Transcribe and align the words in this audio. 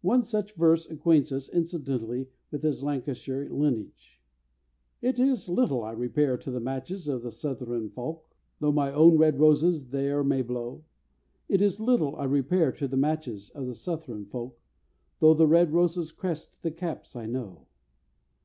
One 0.00 0.24
such 0.24 0.54
verse 0.56 0.90
acquaints 0.90 1.30
us 1.30 1.48
incidentally 1.48 2.28
with 2.50 2.64
his 2.64 2.82
Lancashire 2.82 3.48
lineage: 3.48 4.20
It 5.00 5.20
is 5.20 5.48
little 5.48 5.84
I 5.84 5.92
repair 5.92 6.36
to 6.38 6.50
the 6.50 6.58
matches 6.58 7.06
of 7.06 7.22
the 7.22 7.30
Southron 7.30 7.88
folk, 7.90 8.34
Though 8.58 8.72
my 8.72 8.92
own 8.92 9.16
red 9.16 9.38
roses 9.38 9.90
there 9.90 10.24
may 10.24 10.42
blow; 10.42 10.82
It 11.48 11.62
is 11.62 11.78
little 11.78 12.16
I 12.16 12.24
repair 12.24 12.72
to 12.72 12.88
the 12.88 12.96
matches 12.96 13.48
of 13.50 13.68
the 13.68 13.76
Southron 13.76 14.24
folk, 14.26 14.58
Though 15.20 15.34
the 15.34 15.46
red 15.46 15.72
roses 15.72 16.10
crest 16.10 16.64
the 16.64 16.72
caps, 16.72 17.14
I 17.14 17.26
know. 17.26 17.68